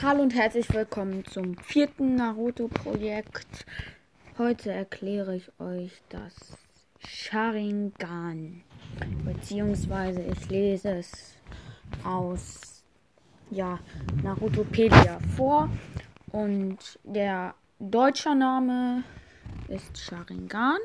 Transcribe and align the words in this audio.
Hallo 0.00 0.22
und 0.22 0.32
herzlich 0.32 0.72
willkommen 0.72 1.24
zum 1.24 1.56
vierten 1.58 2.14
Naruto-Projekt. 2.14 3.66
Heute 4.38 4.70
erkläre 4.70 5.34
ich 5.34 5.50
euch 5.58 5.90
das 6.08 6.36
Sharingan. 7.04 8.62
Beziehungsweise 9.24 10.22
ich 10.22 10.48
lese 10.50 10.90
es 10.90 11.34
aus 12.04 12.84
ja, 13.50 13.80
Narutopedia 14.22 15.18
vor. 15.36 15.68
Und 16.30 17.00
der 17.02 17.56
deutsche 17.80 18.36
Name 18.36 19.02
ist 19.66 19.98
Sharingan. 19.98 20.78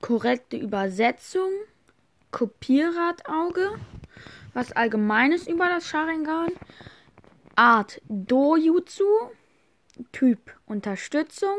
Korrekte 0.00 0.56
Übersetzung: 0.56 1.50
Kopierradauge. 2.32 3.78
Was 4.52 4.72
Allgemeines 4.72 5.46
über 5.46 5.68
das 5.68 5.86
Sharingan. 5.86 6.50
Art 7.56 8.00
Dojutsu, 8.08 9.04
Typ 10.12 10.54
Unterstützung, 10.66 11.56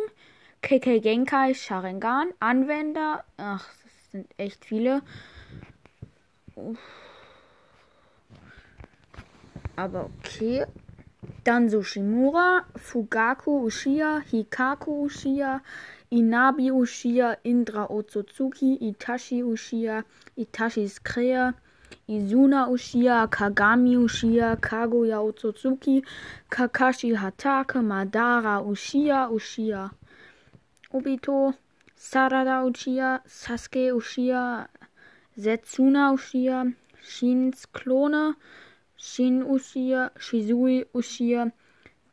KK 0.62 1.00
Genkai 1.00 1.54
Sharingan, 1.54 2.30
Anwender, 2.40 3.24
ach, 3.38 3.70
das 3.84 4.12
sind 4.12 4.28
echt 4.38 4.66
viele. 4.66 5.02
Aber 9.76 10.10
okay. 10.20 10.66
Dann 11.44 11.70
Sushimura, 11.70 12.66
Fugaku 12.76 13.66
Ushia, 13.66 14.22
Hikaku 14.32 15.06
Ushia, 15.06 15.62
Inabi 16.10 16.72
Ushia, 16.72 17.38
Indra 17.44 17.90
Otsutsuki, 17.90 18.78
Itachi 18.82 19.44
Ushia, 19.44 20.04
Itachis 20.36 21.04
Krea, 21.04 21.54
Izuna 22.08 22.70
Ushia, 22.70 23.28
Kagami 23.28 23.98
Ushia, 23.98 24.56
Kaguya 24.62 25.18
Otsutsuki, 25.18 26.04
Kakashi 26.52 27.16
Hatake, 27.16 27.82
Madara 27.82 28.62
Ushia, 28.64 29.28
Ushia, 29.32 29.90
Obito, 30.94 31.56
Sarada 31.98 32.62
Ushia, 32.64 33.22
Sasuke 33.28 33.92
Ushia, 33.92 34.68
Setsuna 35.36 36.14
Ushia, 36.14 36.76
Shins 37.04 37.66
Klone, 37.74 38.36
Shin 38.96 39.44
Ushia, 39.44 40.12
Shizui 40.20 40.86
Ushia, 40.94 41.52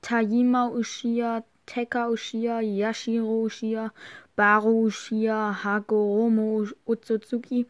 Tajima 0.02 0.72
Ushia, 0.72 1.44
Teka 1.66 2.08
Ushia, 2.08 2.62
Yashiro 2.62 3.44
Ushia, 3.44 3.90
Baru 4.34 4.86
Ushia, 4.88 5.54
Hagoromo 5.54 6.66
Otsutsuki, 6.88 7.66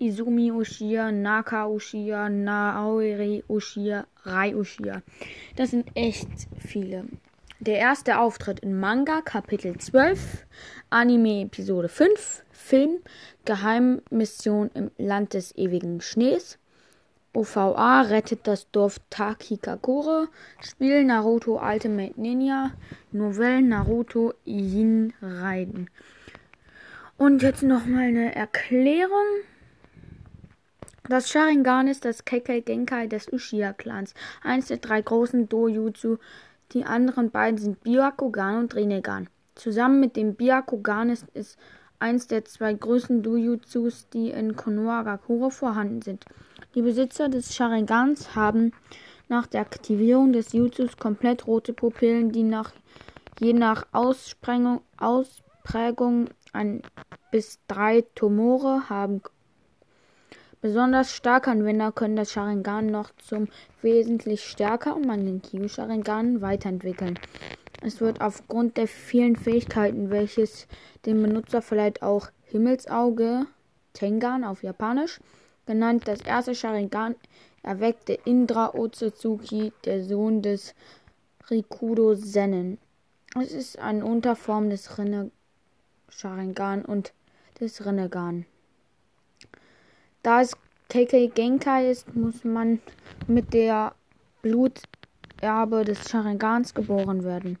Izumi 0.00 0.50
Ushia, 0.50 1.12
Naka 1.12 1.66
Ushia, 1.66 2.28
Naori 2.30 3.44
Ushia, 3.48 4.06
Rai 4.24 4.54
Ushia. 4.54 5.02
Das 5.56 5.70
sind 5.70 5.88
echt 5.94 6.28
viele. 6.58 7.04
Der 7.58 7.78
erste 7.78 8.18
Auftritt 8.18 8.60
in 8.60 8.80
Manga, 8.80 9.20
Kapitel 9.20 9.76
12, 9.76 10.46
Anime 10.88 11.42
Episode 11.42 11.90
5, 11.90 12.42
Film, 12.50 13.00
Geheimmission 13.44 14.70
im 14.72 14.90
Land 14.96 15.34
des 15.34 15.54
ewigen 15.58 16.00
Schnees. 16.00 16.58
OVA 17.34 18.00
rettet 18.00 18.46
das 18.46 18.70
Dorf 18.70 18.98
Takikakure. 19.10 20.28
Spiel 20.60 21.04
Naruto 21.04 21.60
Ultimate 21.62 22.18
Ninja. 22.20 22.72
Novelle 23.12 23.62
Naruto 23.62 24.32
Yin 24.46 25.12
Raiden. 25.20 25.90
Und 27.18 27.42
jetzt 27.42 27.62
nochmal 27.62 28.04
eine 28.04 28.34
Erklärung. 28.34 29.44
Das 31.10 31.28
Sharingan 31.28 31.88
ist 31.88 32.04
das 32.04 32.24
Kekkei 32.24 32.60
Genkai 32.60 33.08
des 33.08 33.32
Uchiha-Clans, 33.32 34.14
eins 34.44 34.68
der 34.68 34.76
drei 34.76 35.02
großen 35.02 35.48
Dojutsu. 35.48 36.18
Die 36.70 36.84
anderen 36.84 37.32
beiden 37.32 37.58
sind 37.58 37.82
Byakugan 37.82 38.58
und 38.58 38.76
Rinnegan. 38.76 39.28
Zusammen 39.56 39.98
mit 39.98 40.14
dem 40.14 40.36
Byakugan 40.36 41.10
ist 41.10 41.26
es 41.34 41.56
eins 41.98 42.28
der 42.28 42.44
zwei 42.44 42.74
größten 42.74 43.24
Dojutsus, 43.24 44.08
die 44.10 44.30
in 44.30 44.54
Konohagakure 44.54 45.50
vorhanden 45.50 46.00
sind. 46.00 46.26
Die 46.76 46.82
Besitzer 46.82 47.28
des 47.28 47.56
Sharingans 47.56 48.36
haben 48.36 48.70
nach 49.28 49.48
der 49.48 49.62
Aktivierung 49.62 50.32
des 50.32 50.52
Jutsus 50.52 50.96
komplett 50.96 51.48
rote 51.48 51.72
Pupillen, 51.72 52.30
die 52.30 52.44
nach, 52.44 52.70
je 53.40 53.52
nach 53.52 53.84
Ausprägung 53.90 54.80
ein 56.52 56.82
bis 57.32 57.58
drei 57.66 58.04
Tumore 58.14 58.88
haben 58.88 59.22
Besonders 60.62 61.14
starke 61.14 61.50
Anwender 61.50 61.90
können 61.90 62.16
das 62.16 62.32
Sharingan 62.32 62.86
noch 62.86 63.12
zum 63.16 63.48
wesentlich 63.80 64.44
stärkeren 64.44 65.06
Mangenkyo 65.06 65.68
Sharingan 65.68 66.42
weiterentwickeln. 66.42 67.18
Es 67.80 68.02
wird 68.02 68.20
aufgrund 68.20 68.76
der 68.76 68.86
vielen 68.86 69.36
Fähigkeiten, 69.36 70.10
welches 70.10 70.68
dem 71.06 71.22
Benutzer 71.22 71.62
vielleicht 71.62 72.02
auch 72.02 72.28
Himmelsauge 72.44 73.46
Tengan 73.94 74.44
auf 74.44 74.62
Japanisch 74.62 75.20
genannt, 75.64 76.06
das 76.06 76.20
erste 76.20 76.54
Sharingan 76.54 77.14
erweckte 77.62 78.18
Indra 78.24 78.74
Otsutsuki, 78.74 79.72
der 79.86 80.04
Sohn 80.04 80.42
des 80.42 80.74
Rikudo 81.48 82.14
Sennen. 82.14 82.78
Es 83.40 83.52
ist 83.52 83.78
eine 83.78 84.04
Unterform 84.04 84.68
des 84.68 84.98
Rinne 84.98 85.30
Sharingan 86.10 86.84
und 86.84 87.14
des 87.60 87.86
Rinnegan. 87.86 88.44
Da 90.22 90.42
es 90.42 90.56
KK 90.88 91.28
Genkai 91.28 91.90
ist, 91.90 92.14
muss 92.14 92.44
man 92.44 92.80
mit 93.26 93.54
der 93.54 93.94
Bluterbe 94.42 95.84
des 95.84 96.08
Sharingans 96.08 96.74
geboren 96.74 97.24
werden. 97.24 97.58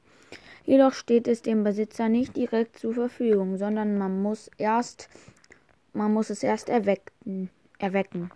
Jedoch 0.64 0.92
steht 0.92 1.26
es 1.26 1.42
dem 1.42 1.64
Besitzer 1.64 2.08
nicht 2.08 2.36
direkt 2.36 2.78
zur 2.78 2.94
Verfügung, 2.94 3.56
sondern 3.56 3.98
man 3.98 4.22
muss 4.22 4.50
erst 4.58 5.08
man 5.92 6.12
muss 6.12 6.30
es 6.30 6.42
erst 6.42 6.68
erwecken. 6.68 7.50
erwecken. 7.78 8.30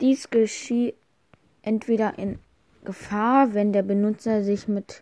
Dies 0.00 0.30
geschieht 0.30 0.94
entweder 1.62 2.18
in 2.18 2.38
Gefahr, 2.84 3.52
wenn 3.52 3.72
der 3.72 3.82
Benutzer 3.82 4.42
sich 4.44 4.68
mit 4.68 5.00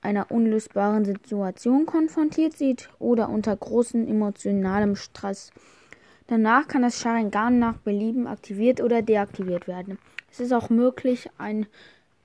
einer 0.00 0.30
unlösbaren 0.30 1.04
Situation 1.04 1.86
konfrontiert 1.86 2.56
sieht 2.56 2.90
oder 2.98 3.28
unter 3.28 3.56
großem 3.56 4.08
emotionalem 4.08 4.96
Stress. 4.96 5.52
Danach 6.26 6.68
kann 6.68 6.82
das 6.82 7.00
Sharingan 7.00 7.58
nach 7.58 7.76
Belieben 7.78 8.26
aktiviert 8.26 8.80
oder 8.80 9.02
deaktiviert 9.02 9.68
werden. 9.68 9.98
Es 10.30 10.40
ist 10.40 10.52
auch 10.52 10.70
möglich, 10.70 11.28
ein 11.38 11.66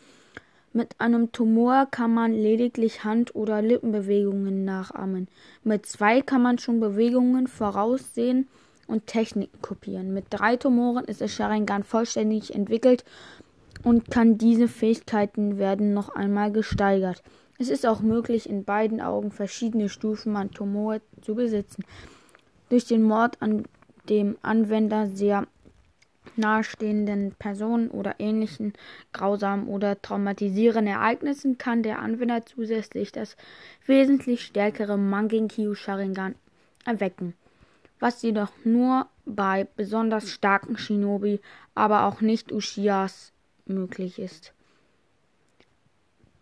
Mit 0.72 1.00
einem 1.00 1.30
Tumor 1.30 1.86
kann 1.88 2.12
man 2.12 2.32
lediglich 2.32 3.04
Hand- 3.04 3.36
oder 3.36 3.62
Lippenbewegungen 3.62 4.64
nachahmen. 4.64 5.28
Mit 5.62 5.86
zwei 5.86 6.20
kann 6.20 6.42
man 6.42 6.58
schon 6.58 6.80
Bewegungen 6.80 7.46
voraussehen 7.46 8.48
und 8.88 9.06
Techniken 9.06 9.62
kopieren. 9.62 10.12
Mit 10.12 10.24
drei 10.30 10.56
Tumoren 10.56 11.04
ist 11.04 11.20
der 11.20 11.28
Sharingan 11.28 11.84
vollständig 11.84 12.56
entwickelt 12.56 13.04
und 13.82 14.10
kann 14.10 14.38
diese 14.38 14.68
Fähigkeiten 14.68 15.58
werden 15.58 15.94
noch 15.94 16.08
einmal 16.08 16.52
gesteigert. 16.52 17.22
Es 17.58 17.68
ist 17.68 17.86
auch 17.86 18.00
möglich, 18.00 18.48
in 18.48 18.64
beiden 18.64 19.00
Augen 19.00 19.32
verschiedene 19.32 19.88
Stufen 19.88 20.36
an 20.36 20.50
Tumor 20.52 21.00
zu 21.22 21.34
besitzen. 21.34 21.84
Durch 22.68 22.86
den 22.86 23.02
Mord 23.02 23.40
an 23.40 23.64
dem 24.08 24.36
Anwender 24.42 25.08
sehr 25.08 25.46
nahestehenden 26.36 27.34
Personen 27.38 27.90
oder 27.90 28.16
ähnlichen 28.18 28.74
grausamen 29.12 29.66
oder 29.66 30.00
traumatisierenden 30.00 30.94
Ereignissen 30.94 31.58
kann 31.58 31.82
der 31.82 31.98
Anwender 32.00 32.46
zusätzlich 32.46 33.12
das 33.12 33.36
wesentlich 33.86 34.44
stärkere 34.44 34.96
Mangenkyo 34.96 35.74
Sharingan 35.74 36.36
erwecken, 36.84 37.34
was 37.98 38.22
jedoch 38.22 38.52
nur 38.64 39.06
bei 39.24 39.66
besonders 39.76 40.30
starken 40.30 40.78
Shinobi, 40.78 41.40
aber 41.74 42.04
auch 42.04 42.20
nicht 42.20 42.52
Ushiyas 42.52 43.32
möglich 43.68 44.18
ist. 44.18 44.52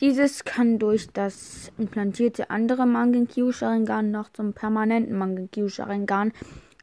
Dieses 0.00 0.44
kann 0.44 0.78
durch 0.78 1.08
das 1.08 1.73
implantierte 1.78 2.50
andere 2.50 2.87
Mangenkyo 2.87 3.50
Sharingan 3.50 4.11
noch 4.11 4.31
zum 4.31 4.52
permanenten 4.52 5.17
Mangenkyo 5.17 5.69
Sharingan 5.69 6.32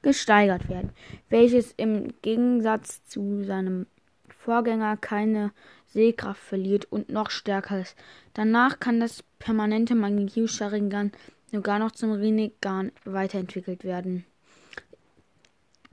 gesteigert 0.02 0.68
werden, 0.68 0.90
welches 1.30 1.74
im 1.78 2.14
Gegensatz 2.24 3.06
zu 3.06 3.44
seinem 3.44 3.86
Vorgänger 4.30 4.98
keine 4.98 5.52
Sehkraft 5.86 6.42
verliert 6.42 6.92
und 6.92 7.10
noch 7.10 7.30
stärker 7.30 7.82
ist. 7.82 7.96
Danach 8.34 8.80
kann 8.80 9.00
das 9.00 9.24
permanente 9.38 9.94
Mangenkyo 9.94 10.48
Sharingan 10.48 11.12
sogar 11.52 11.78
noch 11.78 11.92
zum 11.92 12.12
Rinnegan 12.12 12.92
weiterentwickelt 13.06 13.84
werden. 13.84 14.26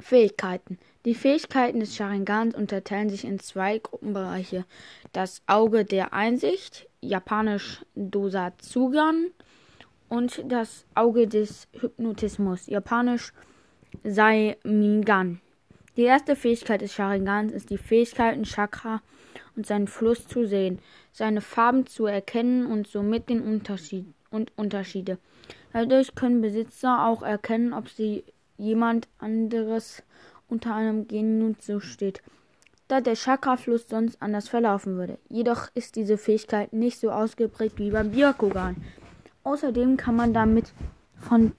Fähigkeiten. 0.00 0.78
Die 1.04 1.14
Fähigkeiten 1.14 1.80
des 1.80 1.96
Sharingans 1.96 2.54
unterteilen 2.54 3.10
sich 3.10 3.24
in 3.24 3.38
zwei 3.38 3.78
Gruppenbereiche. 3.78 4.64
Das 5.12 5.42
Auge 5.46 5.84
der 5.84 6.12
Einsicht, 6.12 6.88
japanisch 7.00 7.84
Dosatsugan, 7.94 9.26
und 10.10 10.42
das 10.50 10.84
Auge 10.94 11.26
des 11.28 11.68
Hypnotismus, 11.72 12.66
japanisch 12.66 13.32
Saimingan. 14.02 15.40
Die 15.96 16.02
erste 16.02 16.36
Fähigkeit 16.36 16.82
des 16.82 16.92
Sharingans 16.92 17.52
ist 17.52 17.70
die 17.70 17.78
Fähigkeit, 17.78 18.34
ein 18.34 18.44
Chakra 18.44 19.02
und 19.56 19.66
seinen 19.66 19.86
Fluss 19.86 20.26
zu 20.26 20.46
sehen, 20.46 20.80
seine 21.12 21.40
Farben 21.40 21.86
zu 21.86 22.06
erkennen 22.06 22.66
und 22.66 22.86
somit 22.86 23.28
den 23.28 23.40
Unterschied 23.40 24.06
und 24.30 24.52
Unterschiede. 24.56 25.18
Dadurch 25.72 26.14
können 26.14 26.40
Besitzer 26.40 27.06
auch 27.06 27.22
erkennen, 27.22 27.72
ob 27.72 27.88
sie 27.88 28.24
jemand 28.60 29.08
anderes 29.18 30.02
unter 30.48 30.74
einem 30.74 31.08
Genutsu 31.08 31.80
steht, 31.80 32.22
da 32.88 33.00
der 33.00 33.16
Chakrafluss 33.16 33.88
sonst 33.88 34.20
anders 34.20 34.48
verlaufen 34.48 34.96
würde. 34.96 35.18
Jedoch 35.28 35.68
ist 35.74 35.96
diese 35.96 36.18
Fähigkeit 36.18 36.72
nicht 36.72 36.98
so 36.98 37.10
ausgeprägt 37.10 37.78
wie 37.78 37.90
beim 37.90 38.10
Byakugan. 38.10 38.76
Außerdem 39.44 39.96
kann 39.96 40.16
man 40.16 40.34
damit 40.34 40.72
von 41.20 41.52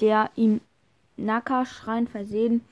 der 0.00 0.30
im 0.36 0.60
Naka-Schrein 1.16 2.08
versehen 2.08 2.62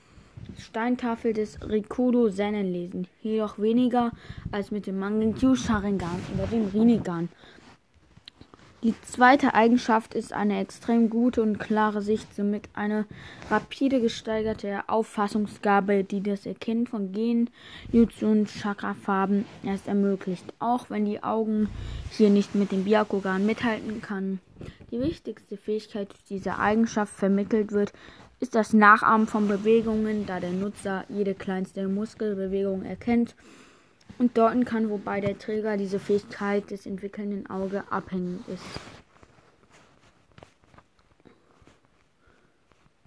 Steintafel 0.57 1.33
des 1.33 1.59
Rikudo 1.61 2.29
Sennen 2.29 2.71
lesen, 2.71 3.07
jedoch 3.21 3.59
weniger 3.59 4.11
als 4.51 4.71
mit 4.71 4.87
dem 4.87 4.99
Mangenkyu 4.99 5.55
Sharingan 5.55 6.21
oder 6.33 6.47
dem 6.47 6.67
Rinnegan. 6.67 7.29
Die 8.85 8.93
zweite 9.01 9.55
Eigenschaft 9.55 10.13
ist 10.13 10.31
eine 10.31 10.59
extrem 10.59 11.09
gute 11.09 11.41
und 11.41 11.57
klare 11.57 12.03
Sicht, 12.03 12.35
somit 12.35 12.69
eine 12.75 13.07
rapide 13.49 13.99
gesteigerte 13.99 14.83
Auffassungsgabe, 14.85 16.03
die 16.03 16.21
das 16.21 16.45
Erkennen 16.45 16.85
von 16.85 17.11
Gen, 17.11 17.49
Jutsu 17.91 18.27
und 18.27 18.47
Chakra-Farben 18.47 19.45
erst 19.63 19.87
ermöglicht, 19.87 20.53
auch 20.59 20.91
wenn 20.91 21.05
die 21.05 21.23
Augen 21.23 21.67
hier 22.11 22.29
nicht 22.29 22.53
mit 22.53 22.71
dem 22.71 22.83
Byakugan 22.83 23.43
mithalten 23.43 24.03
kann. 24.03 24.39
Die 24.91 24.99
wichtigste 24.99 25.57
Fähigkeit, 25.57 26.09
die 26.13 26.35
diese 26.35 26.59
Eigenschaft 26.59 27.15
vermittelt 27.15 27.71
wird, 27.71 27.91
ist 28.39 28.53
das 28.53 28.71
Nachahmen 28.71 29.25
von 29.25 29.47
Bewegungen, 29.47 30.27
da 30.27 30.39
der 30.39 30.51
Nutzer 30.51 31.05
jede 31.09 31.33
kleinste 31.33 31.87
Muskelbewegung 31.87 32.83
erkennt 32.83 33.33
und 34.17 34.37
deuten 34.37 34.65
kann, 34.65 34.89
wobei 34.89 35.21
der 35.21 35.37
Träger 35.37 35.77
diese 35.77 35.99
Fähigkeit 35.99 36.71
des 36.71 36.85
entwickelnden 36.85 37.49
Auge 37.49 37.83
abhängig 37.91 38.39
ist. 38.47 38.63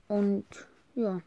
Und 0.08 0.44
ja. 0.94 1.20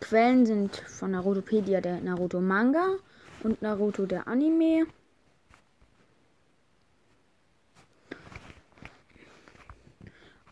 Quellen 0.00 0.46
sind 0.46 0.76
von 0.76 1.10
Narutopedia 1.10 1.80
der 1.80 2.00
Naruto 2.00 2.40
Manga 2.40 2.96
und 3.42 3.60
Naruto 3.60 4.06
der 4.06 4.26
Anime. 4.26 4.86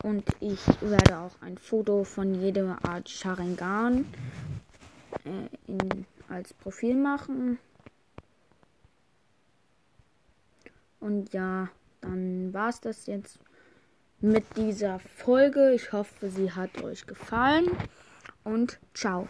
Und 0.03 0.23
ich 0.39 0.65
werde 0.81 1.19
auch 1.19 1.41
ein 1.41 1.57
Foto 1.57 2.03
von 2.03 2.33
jeder 2.33 2.77
Art 2.83 3.09
Sharingan 3.09 4.05
äh, 5.25 5.48
als 6.39 6.53
Profil 6.53 6.95
machen. 6.95 7.59
Und 11.01 11.33
ja, 11.33 11.69
dann 12.01 12.53
war 12.53 12.69
es 12.69 12.81
das 12.81 13.05
jetzt 13.05 13.39
mit 14.21 14.45
dieser 14.57 14.99
Folge. 14.99 15.73
Ich 15.73 15.91
hoffe, 15.91 16.29
sie 16.29 16.51
hat 16.51 16.81
euch 16.81 17.05
gefallen. 17.05 17.67
Und 18.43 18.79
ciao. 18.93 19.29